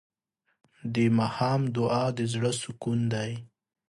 د 0.93 0.95
ماښام 1.17 1.61
دعا 1.75 2.05
د 2.17 2.19
زړه 2.33 2.51
سکون 2.61 2.99
دی. 3.13 3.31